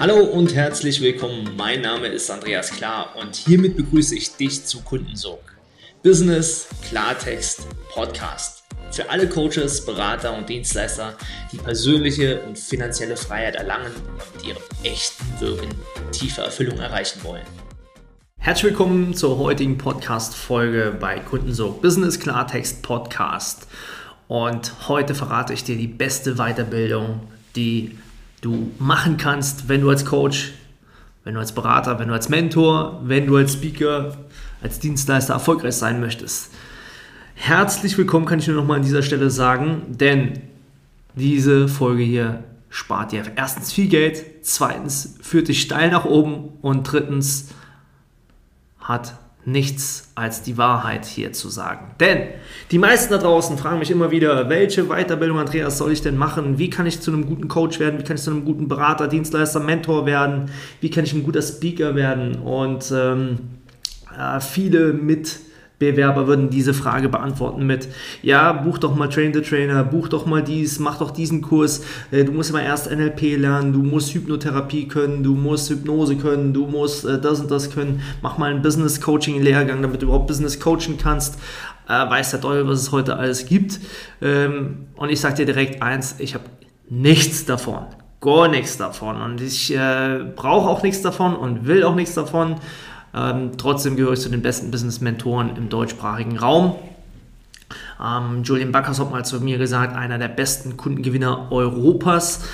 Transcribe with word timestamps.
Hallo 0.00 0.20
und 0.20 0.54
herzlich 0.54 1.00
willkommen. 1.00 1.56
Mein 1.56 1.80
Name 1.80 2.06
ist 2.06 2.30
Andreas 2.30 2.70
Klar 2.70 3.16
und 3.16 3.34
hiermit 3.34 3.76
begrüße 3.76 4.14
ich 4.14 4.36
dich 4.36 4.64
zu 4.64 4.80
Kundensog. 4.82 5.40
Business 6.04 6.68
Klartext 6.88 7.66
Podcast. 7.92 8.62
Für 8.92 9.10
alle 9.10 9.28
Coaches, 9.28 9.84
Berater 9.84 10.38
und 10.38 10.48
Dienstleister, 10.48 11.14
die 11.50 11.56
persönliche 11.56 12.40
und 12.42 12.56
finanzielle 12.56 13.16
Freiheit 13.16 13.56
erlangen 13.56 13.90
und 13.92 14.36
mit 14.36 14.46
ihrem 14.46 14.62
echten 14.84 15.40
Wirken 15.40 15.74
tiefe 16.12 16.42
Erfüllung 16.42 16.78
erreichen 16.78 17.24
wollen. 17.24 17.46
Herzlich 18.38 18.70
willkommen 18.70 19.14
zur 19.14 19.38
heutigen 19.38 19.78
Podcast-Folge 19.78 20.96
bei 21.00 21.18
Kundensog 21.18 21.82
Business 21.82 22.20
Klartext 22.20 22.82
Podcast. 22.82 23.66
Und 24.28 24.88
heute 24.88 25.16
verrate 25.16 25.54
ich 25.54 25.64
dir 25.64 25.76
die 25.76 25.88
beste 25.88 26.36
Weiterbildung, 26.36 27.18
die 27.56 27.98
du 28.40 28.70
machen 28.78 29.16
kannst, 29.16 29.68
wenn 29.68 29.80
du 29.80 29.90
als 29.90 30.04
Coach, 30.04 30.52
wenn 31.24 31.34
du 31.34 31.40
als 31.40 31.52
Berater, 31.52 31.98
wenn 31.98 32.08
du 32.08 32.14
als 32.14 32.28
Mentor, 32.28 33.00
wenn 33.04 33.26
du 33.26 33.36
als 33.36 33.54
Speaker, 33.54 34.16
als 34.62 34.78
Dienstleister 34.78 35.34
erfolgreich 35.34 35.74
sein 35.74 36.00
möchtest. 36.00 36.52
Herzlich 37.34 37.96
willkommen 37.96 38.26
kann 38.26 38.38
ich 38.38 38.48
nur 38.48 38.56
noch 38.56 38.66
mal 38.66 38.76
an 38.76 38.82
dieser 38.82 39.02
Stelle 39.02 39.30
sagen, 39.30 39.82
denn 39.88 40.40
diese 41.14 41.68
Folge 41.68 42.02
hier 42.02 42.44
spart 42.70 43.12
dir 43.12 43.22
erstens 43.36 43.72
viel 43.72 43.88
Geld, 43.88 44.24
zweitens 44.42 45.16
führt 45.20 45.48
dich 45.48 45.62
steil 45.62 45.90
nach 45.90 46.04
oben 46.04 46.50
und 46.62 46.84
drittens 46.84 47.50
hat 48.80 49.14
nichts 49.50 50.10
als 50.14 50.42
die 50.42 50.58
Wahrheit 50.58 51.06
hier 51.06 51.32
zu 51.32 51.48
sagen. 51.48 51.92
Denn 52.00 52.28
die 52.70 52.78
meisten 52.78 53.12
da 53.12 53.18
draußen 53.18 53.56
fragen 53.56 53.78
mich 53.78 53.90
immer 53.90 54.10
wieder, 54.10 54.48
welche 54.48 54.84
Weiterbildung, 54.84 55.38
Andreas, 55.38 55.78
soll 55.78 55.92
ich 55.92 56.02
denn 56.02 56.16
machen? 56.16 56.58
Wie 56.58 56.70
kann 56.70 56.86
ich 56.86 57.00
zu 57.00 57.12
einem 57.12 57.26
guten 57.26 57.48
Coach 57.48 57.80
werden? 57.80 57.98
Wie 57.98 58.04
kann 58.04 58.16
ich 58.16 58.22
zu 58.22 58.30
einem 58.30 58.44
guten 58.44 58.68
Berater, 58.68 59.08
Dienstleister, 59.08 59.60
Mentor 59.60 60.06
werden? 60.06 60.50
Wie 60.80 60.90
kann 60.90 61.04
ich 61.04 61.14
ein 61.14 61.22
guter 61.22 61.42
Speaker 61.42 61.94
werden? 61.94 62.36
Und 62.36 62.92
ähm, 62.94 63.38
äh, 64.16 64.40
viele 64.40 64.92
mit 64.92 65.40
Bewerber 65.78 66.26
würden 66.26 66.50
diese 66.50 66.74
Frage 66.74 67.08
beantworten 67.08 67.64
mit, 67.64 67.88
ja, 68.22 68.52
buch 68.52 68.78
doch 68.78 68.96
mal 68.96 69.08
Train 69.08 69.32
the 69.32 69.42
Trainer, 69.42 69.84
buch 69.84 70.08
doch 70.08 70.26
mal 70.26 70.42
dies, 70.42 70.80
mach 70.80 70.98
doch 70.98 71.12
diesen 71.12 71.40
Kurs, 71.40 71.82
äh, 72.10 72.24
du 72.24 72.32
musst 72.32 72.50
immer 72.50 72.62
erst 72.62 72.90
NLP 72.90 73.36
lernen, 73.36 73.72
du 73.72 73.82
musst 73.82 74.12
Hypnotherapie 74.12 74.88
können, 74.88 75.22
du 75.22 75.34
musst 75.34 75.70
Hypnose 75.70 76.16
können, 76.16 76.52
du 76.52 76.66
musst 76.66 77.04
äh, 77.04 77.20
das 77.20 77.40
und 77.40 77.50
das 77.50 77.70
können, 77.70 78.02
mach 78.22 78.38
mal 78.38 78.50
einen 78.50 78.60
Business 78.60 79.00
Coaching 79.00 79.40
Lehrgang, 79.40 79.80
damit 79.80 80.02
du 80.02 80.06
überhaupt 80.06 80.26
Business 80.26 80.58
coachen 80.58 80.98
kannst. 81.00 81.38
Äh, 81.88 81.92
weiß 81.92 82.32
der 82.32 82.40
Teufel, 82.40 82.66
was 82.66 82.80
es 82.80 82.92
heute 82.92 83.16
alles 83.16 83.46
gibt. 83.46 83.78
Ähm, 84.20 84.88
und 84.96 85.10
ich 85.10 85.20
sage 85.20 85.36
dir 85.36 85.46
direkt 85.46 85.80
eins, 85.80 86.16
ich 86.18 86.34
habe 86.34 86.44
nichts 86.90 87.44
davon. 87.44 87.86
Gar 88.20 88.48
nichts 88.48 88.76
davon. 88.76 89.22
Und 89.22 89.40
ich 89.40 89.72
brauche 90.34 90.68
auch 90.68 90.82
nichts 90.82 91.02
davon 91.02 91.36
und 91.36 91.68
will 91.68 91.84
auch 91.84 91.94
nichts 91.94 92.14
davon. 92.14 92.56
Ähm, 93.14 93.52
trotzdem 93.56 93.96
gehöre 93.96 94.12
ich 94.12 94.20
zu 94.20 94.28
den 94.28 94.42
besten 94.42 94.70
Business-Mentoren 94.70 95.56
im 95.56 95.68
deutschsprachigen 95.68 96.38
Raum. 96.38 96.76
Ähm, 98.02 98.42
Julian 98.44 98.72
Backers 98.72 99.00
hat 99.00 99.10
mal 99.10 99.24
zu 99.24 99.40
mir 99.40 99.58
gesagt, 99.58 99.96
einer 99.96 100.18
der 100.18 100.28
besten 100.28 100.76
Kundengewinner 100.76 101.50
Europas. 101.50 102.44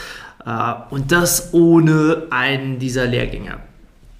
Äh, 0.45 0.75
und 0.91 1.13
das 1.13 1.53
ohne 1.53 2.27
einen 2.31 2.79
dieser 2.79 3.07
Lehrgänge. 3.07 3.59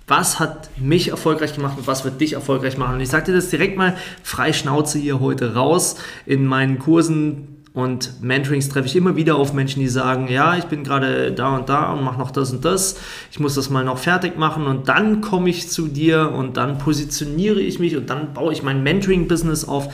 Was 0.07 0.39
hat 0.39 0.69
mich 0.79 1.09
erfolgreich 1.09 1.55
gemacht 1.55 1.79
und 1.79 1.87
was 1.87 2.05
wird 2.05 2.21
dich 2.21 2.35
erfolgreich 2.35 2.77
machen? 2.77 2.97
Und 2.97 3.01
ich 3.01 3.09
sage 3.09 3.27
dir 3.27 3.35
das 3.35 3.49
direkt 3.49 3.79
mal 3.79 3.97
frei 4.23 4.53
Schnauze 4.53 4.99
hier 4.99 5.21
heute 5.21 5.55
raus. 5.55 5.97
In 6.27 6.45
meinen 6.45 6.79
Kursen 6.79 7.54
und 7.75 8.23
Mentorings 8.23 8.69
treffe 8.69 8.87
ich 8.87 8.95
immer 8.95 9.17
wieder 9.17 9.35
auf 9.35 9.53
Menschen, 9.53 9.81
die 9.81 9.89
sagen, 9.89 10.29
ja, 10.29 10.57
ich 10.57 10.67
bin 10.67 10.85
gerade 10.85 11.33
da 11.33 11.57
und 11.57 11.69
da 11.69 11.93
und 11.93 12.05
mache 12.05 12.21
noch 12.21 12.31
das 12.31 12.53
und 12.53 12.65
das. 12.65 12.97
Ich 13.33 13.41
muss 13.41 13.57
das 13.57 13.69
mal 13.69 13.85
noch 13.85 13.99
fertig 13.99 14.39
machen 14.39 14.67
und 14.67 14.89
dann 14.89 15.21
komme 15.21 15.51
ich 15.51 15.69
zu 15.69 15.89
dir 15.89 16.31
und 16.31 16.57
dann 16.57 16.79
positioniere 16.79 17.61
ich 17.61 17.81
mich 17.81 17.97
und 17.97 18.09
dann 18.09 18.33
baue 18.33 18.53
ich 18.53 18.63
mein 18.63 18.85
Mentoring-Business 18.85 19.65
auf. 19.65 19.93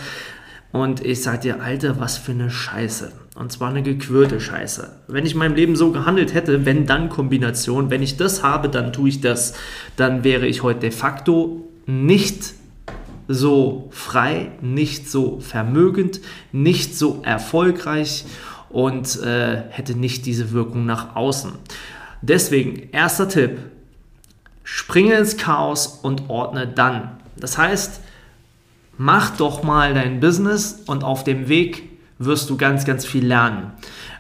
Und 0.72 1.03
ich 1.05 1.22
sage 1.22 1.38
dir, 1.38 1.62
Alter, 1.62 1.99
was 1.99 2.19
für 2.19 2.32
eine 2.32 2.50
Scheiße. 2.50 3.12
Und 3.34 3.50
zwar 3.50 3.71
eine 3.71 3.82
gequirlte 3.82 4.41
Scheiße. 4.41 4.91
Wenn 5.09 5.25
ich 5.25 5.32
in 5.32 5.38
meinem 5.38 5.55
Leben 5.55 5.75
so 5.75 5.91
gehandelt 5.91 6.34
hätte, 6.34 6.66
wenn 6.66 6.84
dann 6.84 7.09
Kombination, 7.09 7.88
wenn 7.88 8.03
ich 8.03 8.19
das 8.19 8.43
habe, 8.43 8.69
dann 8.69 8.93
tue 8.93 9.09
ich 9.09 9.22
das, 9.22 9.55
dann 9.97 10.22
wäre 10.22 10.47
ich 10.47 10.62
heute 10.62 10.81
de 10.81 10.91
facto 10.91 11.66
nicht 11.87 12.59
so 13.33 13.89
frei, 13.93 14.51
nicht 14.61 15.09
so 15.09 15.39
vermögend, 15.39 16.21
nicht 16.51 16.97
so 16.97 17.23
erfolgreich 17.23 18.25
und 18.71 19.21
äh, 19.23 19.63
hätte 19.71 19.95
nicht 19.95 20.27
diese 20.27 20.51
Wirkung 20.51 20.85
nach 20.85 21.15
außen. 21.15 21.53
Deswegen, 22.23 22.91
erster 22.91 23.29
Tipp, 23.29 23.59
springe 24.65 25.15
ins 25.15 25.37
Chaos 25.37 26.01
und 26.03 26.29
ordne 26.29 26.67
dann. 26.67 27.19
Das 27.39 27.57
heißt, 27.57 28.01
mach 28.99 29.37
doch 29.37 29.62
mal 29.62 29.95
dein 29.95 30.19
Business 30.19 30.83
und 30.87 31.05
auf 31.05 31.23
dem 31.23 31.49
Weg 31.49 31.89
wirst 32.19 32.51
du 32.51 32.57
ganz, 32.57 32.85
ganz 32.85 33.07
viel 33.07 33.25
lernen. 33.25 33.73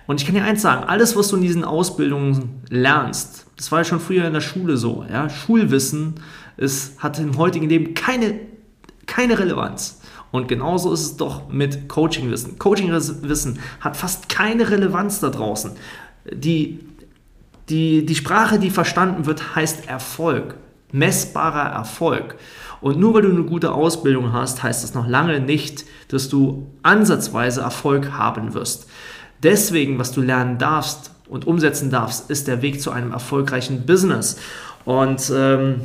Und 0.06 0.20
ich 0.20 0.26
kann 0.26 0.36
dir 0.36 0.44
eins 0.44 0.62
sagen, 0.62 0.84
alles, 0.84 1.16
was 1.16 1.28
du 1.28 1.36
in 1.36 1.42
diesen 1.42 1.64
Ausbildungen 1.64 2.62
lernst, 2.68 3.46
das 3.56 3.72
war 3.72 3.80
ja 3.80 3.84
schon 3.84 4.00
früher 4.00 4.24
in 4.24 4.32
der 4.32 4.40
Schule 4.40 4.76
so, 4.76 5.04
ja, 5.10 5.28
Schulwissen 5.28 6.14
ist, 6.56 7.02
hat 7.02 7.18
im 7.18 7.36
heutigen 7.36 7.68
Leben 7.68 7.94
keine 7.94 8.49
keine 9.10 9.38
Relevanz. 9.38 10.00
Und 10.30 10.48
genauso 10.48 10.92
ist 10.92 11.00
es 11.00 11.16
doch 11.16 11.48
mit 11.48 11.88
Coachingwissen. 11.88 12.58
Coachingwissen 12.58 13.58
hat 13.80 13.96
fast 13.96 14.28
keine 14.28 14.70
Relevanz 14.70 15.20
da 15.20 15.28
draußen. 15.28 15.72
Die, 16.32 16.78
die, 17.68 18.06
die 18.06 18.14
Sprache, 18.14 18.58
die 18.58 18.70
verstanden 18.70 19.26
wird, 19.26 19.56
heißt 19.56 19.88
Erfolg. 19.88 20.54
Messbarer 20.92 21.72
Erfolg. 21.72 22.36
Und 22.80 22.98
nur 22.98 23.14
weil 23.14 23.22
du 23.22 23.30
eine 23.30 23.42
gute 23.42 23.72
Ausbildung 23.72 24.32
hast, 24.32 24.62
heißt 24.62 24.82
das 24.82 24.94
noch 24.94 25.06
lange 25.06 25.40
nicht, 25.40 25.84
dass 26.08 26.28
du 26.28 26.70
ansatzweise 26.82 27.60
Erfolg 27.60 28.12
haben 28.12 28.54
wirst. 28.54 28.88
Deswegen, 29.42 29.98
was 29.98 30.12
du 30.12 30.20
lernen 30.20 30.58
darfst 30.58 31.12
und 31.28 31.46
umsetzen 31.46 31.90
darfst, 31.90 32.30
ist 32.30 32.48
der 32.48 32.62
Weg 32.62 32.80
zu 32.80 32.90
einem 32.90 33.12
erfolgreichen 33.12 33.86
Business. 33.86 34.38
Und 34.84 35.30
ähm, 35.34 35.80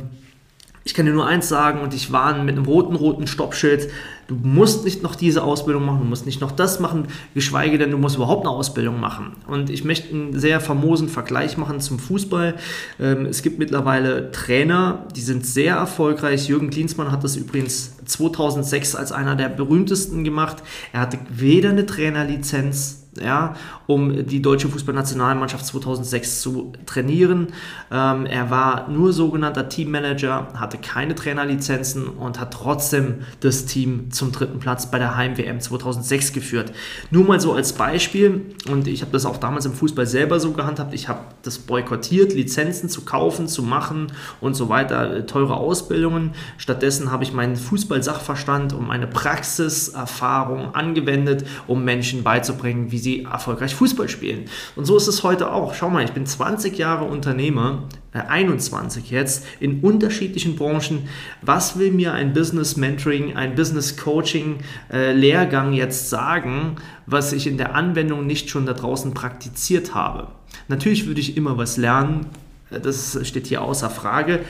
ich 0.86 0.94
kann 0.94 1.04
dir 1.04 1.12
nur 1.12 1.26
eins 1.26 1.48
sagen 1.48 1.80
und 1.80 1.92
ich 1.94 2.12
warne 2.12 2.44
mit 2.44 2.56
einem 2.56 2.64
roten, 2.64 2.94
roten 2.94 3.26
Stoppschild. 3.26 3.90
Du 4.28 4.36
musst 4.36 4.84
nicht 4.84 5.02
noch 5.02 5.16
diese 5.16 5.42
Ausbildung 5.42 5.84
machen, 5.84 5.98
du 5.98 6.04
musst 6.04 6.26
nicht 6.26 6.40
noch 6.40 6.52
das 6.52 6.78
machen, 6.78 7.08
geschweige 7.34 7.76
denn, 7.76 7.90
du 7.90 7.98
musst 7.98 8.14
überhaupt 8.14 8.46
eine 8.46 8.54
Ausbildung 8.54 9.00
machen. 9.00 9.32
Und 9.48 9.68
ich 9.68 9.82
möchte 9.82 10.14
einen 10.14 10.38
sehr 10.38 10.60
famosen 10.60 11.08
Vergleich 11.08 11.56
machen 11.56 11.80
zum 11.80 11.98
Fußball. 11.98 12.54
Ähm, 13.00 13.26
es 13.26 13.42
gibt 13.42 13.58
mittlerweile 13.58 14.30
Trainer, 14.30 15.06
die 15.16 15.22
sind 15.22 15.44
sehr 15.44 15.74
erfolgreich. 15.74 16.48
Jürgen 16.48 16.70
Klinsmann 16.70 17.10
hat 17.10 17.24
das 17.24 17.34
übrigens 17.34 17.96
2006 18.04 18.94
als 18.94 19.10
einer 19.10 19.34
der 19.34 19.48
berühmtesten 19.48 20.22
gemacht. 20.22 20.62
Er 20.92 21.00
hatte 21.00 21.18
weder 21.30 21.70
eine 21.70 21.84
Trainerlizenz 21.84 23.05
ja, 23.22 23.54
um 23.86 24.26
die 24.26 24.42
deutsche 24.42 24.68
Fußballnationalmannschaft 24.68 25.66
2006 25.66 26.40
zu 26.40 26.72
trainieren. 26.86 27.48
Ähm, 27.90 28.26
er 28.26 28.50
war 28.50 28.88
nur 28.88 29.12
sogenannter 29.12 29.68
Teammanager, 29.68 30.48
hatte 30.54 30.78
keine 30.78 31.14
Trainerlizenzen 31.14 32.08
und 32.08 32.40
hat 32.40 32.52
trotzdem 32.52 33.16
das 33.40 33.66
Team 33.66 34.10
zum 34.10 34.32
dritten 34.32 34.58
Platz 34.58 34.90
bei 34.90 34.98
der 34.98 35.16
Heim-WM 35.16 35.60
2006 35.60 36.32
geführt. 36.32 36.72
Nur 37.10 37.24
mal 37.24 37.40
so 37.40 37.52
als 37.52 37.72
Beispiel, 37.72 38.54
und 38.70 38.88
ich 38.88 39.02
habe 39.02 39.12
das 39.12 39.26
auch 39.26 39.36
damals 39.36 39.66
im 39.66 39.72
Fußball 39.72 40.06
selber 40.06 40.40
so 40.40 40.52
gehandhabt, 40.52 40.94
ich 40.94 41.08
habe 41.08 41.20
das 41.42 41.58
boykottiert, 41.58 42.32
Lizenzen 42.32 42.88
zu 42.88 43.04
kaufen, 43.04 43.48
zu 43.48 43.62
machen 43.62 44.08
und 44.40 44.54
so 44.54 44.68
weiter, 44.68 45.16
äh, 45.16 45.26
teure 45.26 45.54
Ausbildungen. 45.54 46.32
Stattdessen 46.58 47.10
habe 47.10 47.24
ich 47.24 47.32
meinen 47.32 47.56
Fußball-Sachverstand 47.56 48.72
und 48.72 48.86
meine 48.86 49.06
Praxiserfahrung 49.06 50.74
angewendet, 50.74 51.46
um 51.66 51.84
Menschen 51.84 52.22
beizubringen, 52.22 52.90
wie 52.92 52.98
sie 52.98 53.05
sie 53.06 53.22
erfolgreich 53.22 53.74
Fußball 53.74 54.08
spielen. 54.08 54.46
Und 54.74 54.84
so 54.84 54.96
ist 54.96 55.06
es 55.06 55.22
heute 55.22 55.52
auch. 55.52 55.74
Schau 55.74 55.88
mal, 55.88 56.04
ich 56.04 56.10
bin 56.10 56.26
20 56.26 56.76
Jahre 56.76 57.04
Unternehmer, 57.04 57.84
äh 58.12 58.18
21 58.18 59.10
jetzt, 59.10 59.46
in 59.60 59.80
unterschiedlichen 59.80 60.56
Branchen. 60.56 61.08
Was 61.40 61.78
will 61.78 61.92
mir 61.92 62.12
ein 62.12 62.32
Business 62.32 62.76
Mentoring, 62.76 63.36
ein 63.36 63.54
Business 63.54 63.96
Coaching 63.96 64.58
äh, 64.92 65.12
Lehrgang 65.12 65.72
jetzt 65.72 66.10
sagen, 66.10 66.76
was 67.06 67.32
ich 67.32 67.46
in 67.46 67.58
der 67.58 67.76
Anwendung 67.76 68.26
nicht 68.26 68.50
schon 68.50 68.66
da 68.66 68.72
draußen 68.72 69.14
praktiziert 69.14 69.94
habe? 69.94 70.28
Natürlich 70.66 71.06
würde 71.06 71.20
ich 71.20 71.36
immer 71.36 71.56
was 71.56 71.76
lernen, 71.76 72.26
äh, 72.70 72.80
das 72.80 73.16
steht 73.22 73.46
hier 73.46 73.62
außer 73.62 73.88
Frage. 73.88 74.40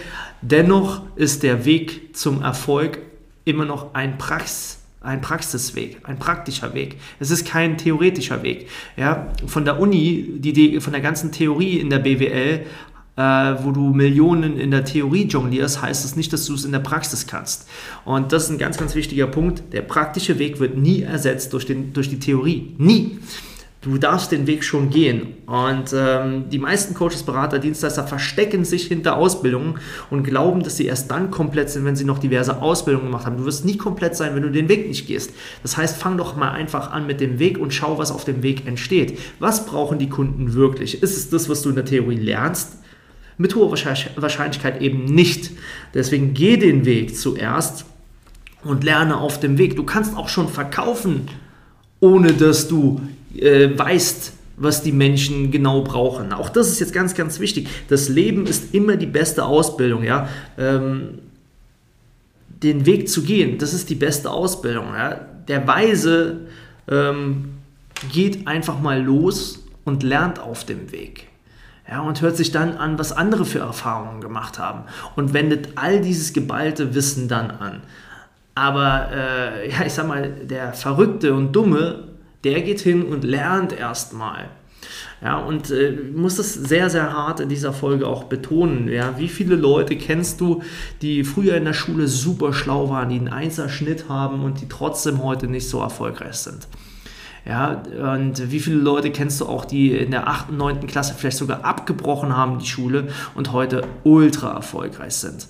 Dennoch 0.41 1.03
ist 1.17 1.43
der 1.43 1.67
Weg 1.67 2.17
zum 2.17 2.41
Erfolg 2.41 3.01
immer 3.45 3.67
noch 3.67 3.93
ein 3.93 4.17
Praxis 4.17 4.86
ein 5.07 5.21
Praxisweg, 5.21 5.99
ein 6.03 6.19
praktischer 6.19 6.75
Weg. 6.75 6.97
Es 7.21 7.31
ist 7.31 7.47
kein 7.47 7.79
theoretischer 7.79 8.43
Weg. 8.43 8.69
Ja, 8.97 9.29
von 9.47 9.65
der 9.65 9.81
Uni, 9.81 10.39
die, 10.39 10.53
die, 10.53 10.81
von 10.81 10.93
der 10.93 11.01
ganzen 11.01 11.33
Theorie 11.33 11.79
in 11.79 11.91
der 11.91 12.01
BWL, 12.01 12.67
äh, 13.17 13.23
wo 13.63 13.71
du 13.71 13.95
Millionen 13.95 14.59
in 14.59 14.71
der 14.71 14.85
Theorie 14.85 15.27
jonglierst, 15.27 15.81
heißt 15.81 16.05
es 16.05 16.11
das 16.11 16.17
nicht, 16.17 16.33
dass 16.33 16.45
du 16.47 16.55
es 16.55 16.65
in 16.65 16.73
der 16.73 16.81
Praxis 16.81 17.27
kannst. 17.27 17.69
Und 18.05 18.33
das 18.33 18.45
ist 18.45 18.51
ein 18.51 18.59
ganz, 18.59 18.77
ganz 18.77 18.95
wichtiger 18.95 19.27
Punkt. 19.27 19.73
Der 19.73 19.83
praktische 19.83 20.39
Weg 20.39 20.61
wird 20.61 20.77
nie 20.77 21.03
ersetzt 21.03 21.53
durch, 21.53 21.67
den, 21.67 21.93
durch 21.93 22.11
die 22.11 22.19
Theorie. 22.19 22.75
Nie. 22.79 23.19
Du 23.87 23.99
darfst 23.99 24.33
den 24.33 24.49
Weg 24.49 24.65
schon 24.65 24.91
gehen. 24.91 25.35
Und 25.47 25.95
ähm, 25.95 26.51
die 26.51 26.59
meisten 26.59 26.93
Coaches, 26.93 27.23
Berater, 27.23 27.61
Dienstleister 27.61 28.05
verstecken 28.05 28.65
sich 28.65 28.89
hinter 28.89 29.17
Ausbildungen 29.17 29.79
und 30.11 30.25
glauben, 30.25 30.65
dass 30.65 30.77
sie 30.77 30.87
erst 30.87 31.09
dann 31.13 31.31
komplett 31.31 31.71
sind, 31.71 31.85
wenn 31.85 31.95
sie 31.95 32.05
noch 32.05 32.19
diverse 32.19 32.61
Ausbildungen 32.61 33.07
gemacht 33.07 33.27
haben. 33.27 33.37
Du 33.37 33.45
wirst 33.45 33.65
nie 33.65 33.77
komplett 33.77 34.17
sein, 34.17 34.35
wenn 34.35 34.43
du 34.43 34.51
den 34.51 34.69
Weg 34.69 34.89
nicht 34.89 35.07
gehst. 35.07 35.31
Das 35.63 35.77
heißt, 35.77 35.99
fang 35.99 36.19
doch 36.19 36.35
mal 36.35 36.51
einfach 36.51 36.91
an 36.91 37.07
mit 37.07 37.21
dem 37.21 37.39
Weg 37.39 37.59
und 37.59 37.73
schau, 37.73 37.97
was 37.97 38.11
auf 38.11 38.25
dem 38.25 38.43
Weg 38.43 38.67
entsteht. 38.67 39.21
Was 39.39 39.67
brauchen 39.67 40.01
die 40.01 40.09
Kunden 40.09 40.55
wirklich? 40.55 41.01
Ist 41.01 41.17
es 41.17 41.31
das, 41.31 41.49
was 41.49 41.63
du 41.63 41.69
in 41.69 41.77
der 41.77 41.85
Theorie 41.85 42.17
lernst? 42.17 42.79
Mit 43.39 43.55
hoher 43.55 43.71
Wahrscheinlichkeit 43.71 44.83
eben 44.83 45.05
nicht. 45.05 45.53
Deswegen 45.95 46.35
geh 46.35 46.57
den 46.57 46.87
Weg 46.87 47.17
zuerst 47.17 47.85
und 48.65 48.83
lerne 48.83 49.19
auf 49.19 49.39
dem 49.39 49.59
Weg. 49.59 49.77
Du 49.77 49.85
kannst 49.85 50.17
auch 50.17 50.29
schon 50.29 50.49
verkaufen, 50.49 51.29
ohne 52.01 52.33
dass 52.33 52.67
du 52.67 53.01
äh, 53.43 53.79
weißt, 53.79 54.33
was 54.57 54.83
die 54.83 54.93
Menschen 54.93 55.51
genau 55.51 55.83
brauchen. 55.83 56.33
Auch 56.33 56.49
das 56.49 56.69
ist 56.69 56.81
jetzt 56.81 56.93
ganz, 56.93 57.15
ganz 57.15 57.41
wichtig. 57.41 57.69
Das 57.89 58.09
Leben 58.09 58.47
ist 58.47 58.75
immer 58.75 58.97
die 58.97 59.07
beste 59.07 59.45
Ausbildung. 59.45 60.03
Ja? 60.03 60.29
Ähm, 60.59 61.19
den 62.49 62.87
Weg 62.87 63.09
zu 63.09 63.23
gehen, 63.23 63.59
das 63.59 63.75
ist 63.75 63.91
die 63.91 63.95
beste 63.95 64.31
Ausbildung. 64.31 64.95
Ja? 64.95 65.21
Der 65.49 65.67
Weise 65.67 66.41
ähm, 66.89 67.51
geht 68.13 68.47
einfach 68.47 68.81
mal 68.81 69.03
los 69.03 69.65
und 69.85 70.03
lernt 70.03 70.39
auf 70.39 70.65
dem 70.65 70.91
Weg. 70.93 71.29
Ja, 71.89 72.01
und 72.01 72.21
hört 72.21 72.37
sich 72.37 72.51
dann 72.51 72.77
an, 72.77 72.99
was 72.99 73.13
andere 73.13 73.45
für 73.45 73.61
Erfahrungen 73.61 74.21
gemacht 74.21 74.59
haben 74.59 74.83
und 75.15 75.33
wendet 75.33 75.69
all 75.77 76.01
dieses 76.01 76.33
geballte 76.33 76.97
Wissen 76.97 77.29
dann 77.29 77.53
an. 77.53 77.83
Aber 78.57 79.11
äh, 79.13 79.71
ja, 79.71 79.85
ich 79.87 79.93
sag 79.93 80.09
mal, 80.09 80.31
der 80.31 80.73
Verrückte 80.73 81.33
und 81.33 81.53
Dumme, 81.53 82.09
der 82.45 82.63
geht 82.63 82.81
hin 82.81 83.03
und 83.03 83.25
lernt 83.25 83.73
erstmal. 83.73 84.51
Ja, 85.23 85.39
und 85.39 85.71
äh, 85.71 85.93
muss 86.15 86.37
das 86.37 86.55
sehr, 86.55 86.91
sehr 86.91 87.13
hart 87.13 87.41
in 87.41 87.49
dieser 87.49 87.73
Folge 87.73 88.07
auch 88.07 88.25
betonen. 88.25 88.89
Ja, 88.89 89.19
wie 89.19 89.29
viele 89.29 89.57
Leute 89.57 89.97
kennst 89.97 90.41
du, 90.41 90.63
die 91.03 91.25
früher 91.25 91.57
in 91.57 91.65
der 91.65 91.73
Schule 91.73 92.07
super 92.07 92.53
schlau 92.53 92.91
waren, 92.91 93.09
die 93.09 93.17
einen 93.17 93.29
Einser-Schnitt 93.29 94.09
haben 94.09 94.45
und 94.45 94.61
die 94.61 94.69
trotzdem 94.69 95.23
heute 95.23 95.47
nicht 95.47 95.69
so 95.69 95.81
erfolgreich 95.81 96.37
sind? 96.37 96.69
Ja, 97.47 97.83
und 98.17 98.51
wie 98.51 98.59
viele 98.59 98.77
Leute 98.77 99.11
kennst 99.11 99.41
du 99.41 99.47
auch, 99.47 99.65
die 99.65 99.97
in 99.97 100.11
der 100.11 100.27
8., 100.27 100.51
9. 100.51 100.87
Klasse 100.89 101.15
vielleicht 101.17 101.39
sogar 101.39 101.65
abgebrochen 101.65 102.37
haben, 102.37 102.59
die 102.59 102.67
Schule 102.67 103.09
und 103.35 103.53
heute 103.53 103.83
ultra 104.03 104.53
erfolgreich 104.53 105.15
sind? 105.15 105.47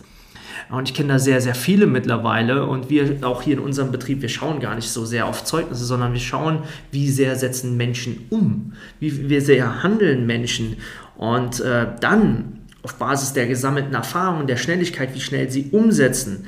Und 0.69 0.89
ich 0.89 0.95
kenne 0.95 1.15
da 1.15 1.19
sehr, 1.19 1.41
sehr 1.41 1.55
viele 1.55 1.87
mittlerweile. 1.87 2.67
Und 2.67 2.91
wir 2.91 3.19
auch 3.23 3.43
hier 3.43 3.55
in 3.55 3.61
unserem 3.61 3.93
Betrieb, 3.93 4.23
wir 4.23 4.29
schauen 4.29 4.61
gar 4.61 4.75
nicht 4.75 4.89
so 4.89 5.05
sehr 5.05 5.27
auf 5.27 5.45
Zeugnisse, 5.45 5.85
sondern 5.85 6.13
wir 6.13 6.21
schauen, 6.21 6.65
wie 6.91 7.09
sehr 7.09 7.37
setzen 7.37 7.77
Menschen 7.77 8.27
um, 8.31 8.73
wie, 8.99 9.29
wie 9.29 9.41
sehr 9.41 9.83
handeln 9.83 10.27
Menschen. 10.27 10.77
Und 11.17 11.61
äh, 11.61 11.87
dann 12.01 12.61
auf 12.83 12.97
Basis 12.97 13.33
der 13.33 13.47
gesammelten 13.47 13.95
Erfahrung 13.95 14.47
der 14.47 14.57
Schnelligkeit, 14.57 15.15
wie 15.15 15.21
schnell 15.21 15.51
sie 15.51 15.71
umsetzen, 15.71 16.47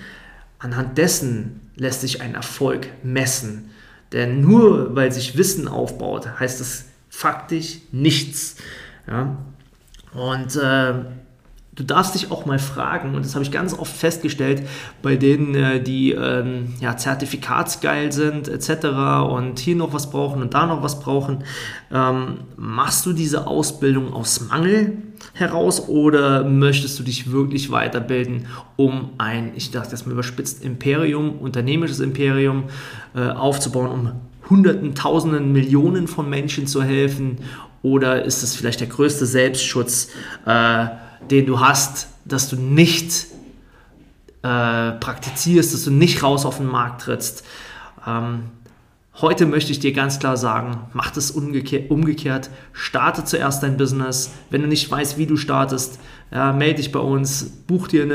anhand 0.59 0.99
dessen 0.99 1.61
lässt 1.77 2.01
sich 2.01 2.21
ein 2.21 2.35
Erfolg 2.35 2.89
messen. 3.03 3.71
Denn 4.13 4.41
nur 4.41 4.97
weil 4.97 5.13
sich 5.13 5.37
Wissen 5.37 5.69
aufbaut, 5.69 6.41
heißt 6.41 6.61
es 6.61 6.87
faktisch 7.09 7.79
nichts. 7.93 8.57
Ja? 9.07 9.37
Und 10.15 10.57
äh, 10.57 10.95
Du 11.79 11.85
darfst 11.85 12.17
dich 12.17 12.33
auch 12.33 12.45
mal 12.45 12.59
fragen, 12.59 13.15
und 13.15 13.25
das 13.25 13.37
habe 13.37 13.45
ich 13.45 13.53
ganz 13.53 13.73
oft 13.73 13.97
festgestellt, 13.97 14.65
bei 15.01 15.15
denen, 15.15 15.55
äh, 15.55 15.81
die 15.81 16.11
ähm, 16.11 16.75
ja, 16.81 16.97
zertifikatsgeil 16.97 18.11
sind, 18.11 18.49
etc. 18.49 18.87
und 19.31 19.61
hier 19.61 19.77
noch 19.77 19.93
was 19.93 20.11
brauchen 20.11 20.43
und 20.43 20.55
da 20.55 20.67
noch 20.67 20.83
was 20.83 20.99
brauchen, 20.99 21.45
ähm, 21.93 22.39
machst 22.57 23.07
du 23.07 23.13
diese 23.13 23.47
Ausbildung 23.47 24.13
aus 24.13 24.41
Mangel 24.49 24.97
heraus 25.35 25.89
oder 25.89 26.43
möchtest 26.43 26.99
du 26.99 27.05
dich 27.05 27.31
wirklich 27.31 27.71
weiterbilden, 27.71 28.47
um 28.75 29.11
ein, 29.19 29.53
ich 29.55 29.71
dachte 29.71 29.93
das 29.93 30.05
mal 30.05 30.11
überspitzt, 30.11 30.65
Imperium, 30.65 31.39
unternehmisches 31.39 32.01
Imperium 32.01 32.65
äh, 33.15 33.29
aufzubauen, 33.29 33.91
um 33.93 34.13
Hunderten, 34.51 34.97
Tausenden, 34.97 35.53
Millionen 35.53 36.09
von 36.09 36.29
Menschen 36.29 36.67
zu 36.67 36.83
helfen? 36.83 37.37
Oder 37.83 38.25
ist 38.25 38.43
es 38.43 38.57
vielleicht 38.57 38.81
der 38.81 38.89
größte 38.89 39.27
Selbstschutz? 39.27 40.09
Äh, 40.45 40.87
den 41.31 41.47
du 41.47 41.61
hast, 41.61 42.09
dass 42.25 42.49
du 42.49 42.57
nicht 42.57 43.27
äh, 44.43 44.93
praktizierst, 44.93 45.75
dass 45.75 45.85
du 45.85 45.91
nicht 45.91 46.23
raus 46.23 46.45
auf 46.47 46.59
den 46.59 46.67
Markt 46.67 47.03
trittst. 47.03 47.45
Ähm, 48.07 48.45
heute 49.21 49.47
möchte 49.47 49.73
ich 49.73 49.81
dir 49.81 49.93
ganz 49.93 50.19
klar 50.19 50.37
sagen, 50.37 50.79
mach 50.93 51.11
das 51.11 51.31
umgekehrt, 51.31 51.91
umgekehrt. 51.91 52.51
Starte 52.73 53.25
zuerst 53.25 53.63
dein 53.63 53.77
Business. 53.77 54.31
Wenn 54.51 54.63
du 54.63 54.69
nicht 54.69 54.91
weißt, 54.91 55.19
wie 55.19 55.27
du 55.27 55.37
startest, 55.37 55.99
ja, 56.31 56.53
melde 56.53 56.77
dich 56.77 56.93
bei 56.93 57.01
uns, 57.01 57.45
buch 57.67 57.89
dir, 57.89 58.03
eine, 58.03 58.15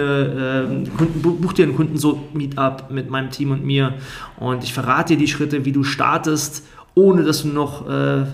äh, 0.85 0.89
Kunden, 0.97 1.21
buch 1.21 1.53
dir 1.53 1.65
einen 1.65 1.75
Kundenso-Meetup 1.75 2.91
mit 2.91 3.09
meinem 3.09 3.31
Team 3.31 3.51
und 3.51 3.65
mir 3.65 3.95
und 4.37 4.63
ich 4.63 4.73
verrate 4.73 5.13
dir 5.13 5.19
die 5.19 5.27
Schritte, 5.27 5.65
wie 5.65 5.71
du 5.71 5.83
startest, 5.83 6.63
ohne 6.95 7.23
dass 7.23 7.41
du 7.41 7.47
noch 7.47 7.89
äh, 7.89 8.25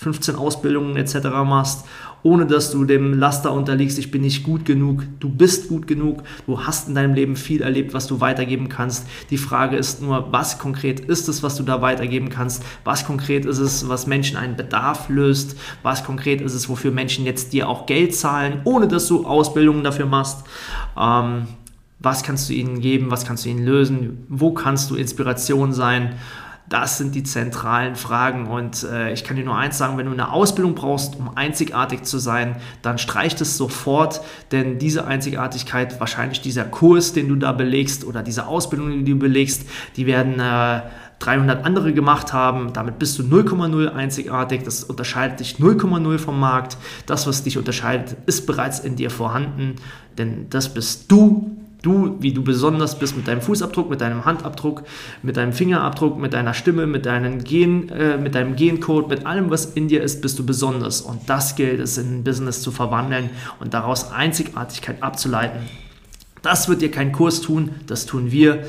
15 0.00 0.34
Ausbildungen 0.36 0.96
etc. 0.96 1.28
machst 1.44 1.84
ohne 2.22 2.46
dass 2.46 2.70
du 2.70 2.84
dem 2.84 3.18
Laster 3.18 3.52
unterliegst, 3.52 3.98
ich 3.98 4.10
bin 4.10 4.22
nicht 4.22 4.42
gut 4.42 4.64
genug. 4.64 5.04
Du 5.20 5.28
bist 5.28 5.68
gut 5.68 5.86
genug. 5.86 6.22
Du 6.46 6.66
hast 6.66 6.88
in 6.88 6.94
deinem 6.94 7.14
Leben 7.14 7.36
viel 7.36 7.62
erlebt, 7.62 7.94
was 7.94 8.06
du 8.06 8.20
weitergeben 8.20 8.68
kannst. 8.68 9.06
Die 9.30 9.38
Frage 9.38 9.76
ist 9.76 10.02
nur, 10.02 10.30
was 10.32 10.58
konkret 10.58 11.00
ist 11.00 11.28
es, 11.28 11.42
was 11.42 11.56
du 11.56 11.62
da 11.62 11.80
weitergeben 11.80 12.28
kannst? 12.28 12.62
Was 12.84 13.06
konkret 13.06 13.46
ist 13.46 13.58
es, 13.58 13.88
was 13.88 14.06
Menschen 14.06 14.36
einen 14.36 14.56
Bedarf 14.56 15.08
löst? 15.08 15.56
Was 15.82 16.04
konkret 16.04 16.40
ist 16.40 16.54
es, 16.54 16.68
wofür 16.68 16.90
Menschen 16.90 17.24
jetzt 17.24 17.52
dir 17.52 17.68
auch 17.68 17.86
Geld 17.86 18.14
zahlen, 18.14 18.60
ohne 18.64 18.86
dass 18.86 19.08
du 19.08 19.26
Ausbildungen 19.26 19.84
dafür 19.84 20.06
machst? 20.06 20.44
Ähm, 20.98 21.46
was 21.98 22.22
kannst 22.22 22.48
du 22.48 22.54
ihnen 22.54 22.80
geben? 22.80 23.10
Was 23.10 23.24
kannst 23.24 23.44
du 23.44 23.48
ihnen 23.48 23.64
lösen? 23.64 24.26
Wo 24.28 24.52
kannst 24.52 24.90
du 24.90 24.94
Inspiration 24.94 25.72
sein? 25.72 26.14
Das 26.70 26.98
sind 26.98 27.16
die 27.16 27.24
zentralen 27.24 27.96
Fragen 27.96 28.46
und 28.46 28.84
äh, 28.84 29.12
ich 29.12 29.24
kann 29.24 29.36
dir 29.36 29.44
nur 29.44 29.56
eins 29.56 29.76
sagen, 29.76 29.98
wenn 29.98 30.06
du 30.06 30.12
eine 30.12 30.30
Ausbildung 30.30 30.76
brauchst, 30.76 31.16
um 31.16 31.36
einzigartig 31.36 32.04
zu 32.04 32.18
sein, 32.18 32.56
dann 32.80 32.96
streich 32.96 33.40
es 33.40 33.56
sofort, 33.56 34.20
denn 34.52 34.78
diese 34.78 35.04
Einzigartigkeit, 35.04 35.98
wahrscheinlich 35.98 36.42
dieser 36.42 36.62
Kurs, 36.62 37.12
den 37.12 37.26
du 37.28 37.34
da 37.34 37.50
belegst 37.50 38.04
oder 38.04 38.22
diese 38.22 38.46
Ausbildung, 38.46 39.04
die 39.04 39.12
du 39.12 39.18
belegst, 39.18 39.68
die 39.96 40.06
werden 40.06 40.38
äh, 40.38 40.82
300 41.18 41.64
andere 41.64 41.92
gemacht 41.92 42.32
haben. 42.32 42.72
Damit 42.72 43.00
bist 43.00 43.18
du 43.18 43.24
0,0 43.24 43.88
einzigartig. 43.92 44.62
Das 44.62 44.84
unterscheidet 44.84 45.40
dich 45.40 45.56
0,0 45.56 46.18
vom 46.18 46.38
Markt. 46.38 46.76
Das, 47.06 47.26
was 47.26 47.42
dich 47.42 47.58
unterscheidet, 47.58 48.16
ist 48.26 48.46
bereits 48.46 48.78
in 48.78 48.94
dir 48.94 49.10
vorhanden, 49.10 49.74
denn 50.18 50.48
das 50.50 50.72
bist 50.72 51.10
du 51.10 51.59
Du, 51.82 52.16
wie 52.20 52.32
du 52.32 52.42
besonders 52.42 52.98
bist 52.98 53.16
mit 53.16 53.26
deinem 53.26 53.40
Fußabdruck, 53.40 53.88
mit 53.88 54.02
deinem 54.02 54.26
Handabdruck, 54.26 54.82
mit 55.22 55.38
deinem 55.38 55.54
Fingerabdruck, 55.54 56.18
mit 56.18 56.34
deiner 56.34 56.52
Stimme, 56.52 56.86
mit, 56.86 57.06
deinen 57.06 57.42
Gen, 57.42 57.88
äh, 57.88 58.18
mit 58.18 58.34
deinem 58.34 58.54
Gencode, 58.54 59.08
mit 59.08 59.24
allem, 59.24 59.50
was 59.50 59.64
in 59.64 59.88
dir 59.88 60.02
ist, 60.02 60.20
bist 60.20 60.38
du 60.38 60.44
besonders. 60.44 61.00
Und 61.00 61.30
das 61.30 61.56
gilt 61.56 61.80
es 61.80 61.96
in 61.96 62.18
ein 62.18 62.24
Business 62.24 62.60
zu 62.60 62.70
verwandeln 62.70 63.30
und 63.60 63.72
daraus 63.72 64.12
Einzigartigkeit 64.12 65.02
abzuleiten. 65.02 65.60
Das 66.42 66.68
wird 66.68 66.82
dir 66.82 66.90
kein 66.90 67.12
Kurs 67.12 67.40
tun, 67.40 67.70
das 67.86 68.04
tun 68.04 68.30
wir, 68.30 68.64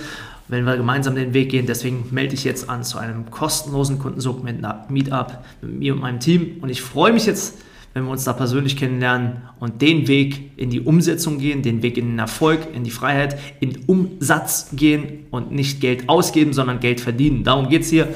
wenn 0.48 0.66
wir 0.66 0.78
gemeinsam 0.78 1.16
den 1.16 1.34
Weg 1.34 1.50
gehen. 1.50 1.66
Deswegen 1.66 2.06
melde 2.12 2.32
dich 2.32 2.46
jetzt 2.46 2.70
an 2.70 2.84
zu 2.84 2.98
einem 2.98 3.30
kostenlosen 3.30 4.00
Kundensegment-Meetup 4.00 5.44
mit 5.62 5.80
mir 5.80 5.94
und 5.94 6.02
meinem 6.02 6.20
Team. 6.20 6.58
Und 6.62 6.70
ich 6.70 6.82
freue 6.82 7.12
mich 7.12 7.26
jetzt 7.26 7.58
wenn 7.94 8.06
wir 8.06 8.12
uns 8.12 8.24
da 8.24 8.34
persönlich 8.34 8.78
kennenlernen 8.78 9.42
und 9.60 9.82
den 9.82 10.08
Weg 10.08 10.52
in 10.58 10.70
die 10.70 10.82
Umsetzung 10.82 11.40
gehen, 11.40 11.62
den 11.62 11.82
Weg 11.84 11.98
in 11.98 12.08
den 12.08 12.20
Erfolg, 12.20 12.68
in 12.74 12.84
die 12.84 12.92
Freiheit, 12.92 13.38
in 13.60 13.84
Umsatz 13.86 14.70
gehen 14.74 15.26
und 15.30 15.52
nicht 15.52 15.82
Geld 15.82 16.08
ausgeben, 16.08 16.54
sondern 16.54 16.80
Geld 16.80 17.02
verdienen. 17.02 17.44
Darum 17.44 17.70
geht 17.70 17.82
es 17.82 17.90
hier 17.90 18.08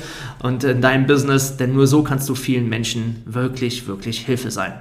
und 0.41 0.63
in 0.63 0.81
deinem 0.81 1.07
Business, 1.07 1.57
denn 1.57 1.73
nur 1.73 1.87
so 1.87 2.03
kannst 2.03 2.29
du 2.29 2.35
vielen 2.35 2.69
Menschen 2.69 3.21
wirklich, 3.25 3.87
wirklich 3.87 4.19
Hilfe 4.19 4.51
sein. 4.51 4.73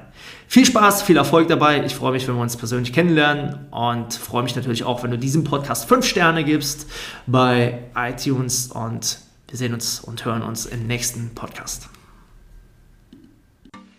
Viel 0.46 0.64
Spaß, 0.64 1.02
viel 1.02 1.16
Erfolg 1.16 1.48
dabei. 1.48 1.84
Ich 1.84 1.94
freue 1.94 2.12
mich, 2.12 2.28
wenn 2.28 2.36
wir 2.36 2.42
uns 2.42 2.56
persönlich 2.56 2.92
kennenlernen 2.92 3.66
und 3.70 4.14
freue 4.14 4.44
mich 4.44 4.54
natürlich 4.54 4.84
auch, 4.84 5.02
wenn 5.02 5.10
du 5.10 5.18
diesem 5.18 5.42
Podcast 5.42 5.88
5 5.88 6.06
Sterne 6.06 6.44
gibst 6.44 6.86
bei 7.26 7.80
iTunes 7.96 8.68
und 8.68 9.18
wir 9.48 9.58
sehen 9.58 9.74
uns 9.74 10.00
und 10.00 10.24
hören 10.24 10.42
uns 10.42 10.66
im 10.66 10.86
nächsten 10.86 11.30
Podcast. 11.34 11.93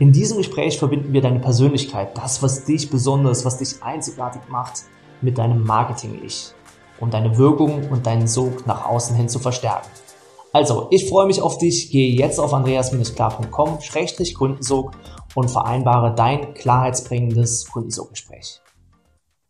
In 0.00 0.12
diesem 0.12 0.36
Gespräch 0.36 0.78
verbinden 0.78 1.12
wir 1.12 1.20
deine 1.20 1.40
Persönlichkeit, 1.40 2.16
das, 2.16 2.40
was 2.40 2.64
dich 2.64 2.88
besonders, 2.88 3.44
was 3.44 3.58
dich 3.58 3.82
einzigartig 3.82 4.42
macht, 4.48 4.84
mit 5.22 5.38
deinem 5.38 5.64
Marketing-Ich, 5.64 6.52
um 7.00 7.10
deine 7.10 7.36
Wirkung 7.36 7.88
und 7.90 8.06
deinen 8.06 8.28
Sog 8.28 8.64
nach 8.64 8.86
außen 8.86 9.16
hin 9.16 9.28
zu 9.28 9.40
verstärken. 9.40 9.88
Also, 10.52 10.86
ich 10.90 11.08
freue 11.08 11.26
mich 11.26 11.42
auf 11.42 11.58
dich. 11.58 11.90
Gehe 11.90 12.14
jetzt 12.14 12.38
auf 12.38 12.54
andreas-klar.com-kundensog 12.54 14.92
und 15.34 15.50
vereinbare 15.50 16.14
dein 16.14 16.54
klarheitsbringendes 16.54 17.68
Kundensoggespräch. 17.68 18.60